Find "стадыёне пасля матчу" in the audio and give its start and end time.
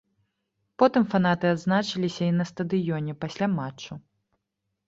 2.53-3.91